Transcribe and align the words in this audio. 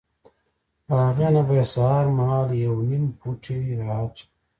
له 0.87 0.95
هغې 1.07 1.27
نه 1.35 1.41
به 1.47 1.53
یې 1.59 1.65
سهار 1.73 2.05
مهال 2.17 2.49
یو 2.65 2.75
نیم 2.89 3.05
پوټی 3.19 3.57
را 3.79 3.89
اچاوه. 4.03 4.27